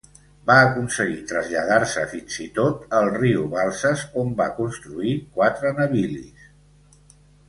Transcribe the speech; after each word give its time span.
Va 0.49 0.53
aconseguir 0.67 1.17
traslladar-se 1.31 2.05
fins 2.13 2.37
i 2.45 2.47
tot 2.55 2.87
el 2.99 3.09
riu 3.17 3.43
Balsas 3.51 4.05
on 4.23 4.31
va 4.39 4.47
construir 4.61 5.13
quatre 5.37 5.73
navilis. 5.81 6.49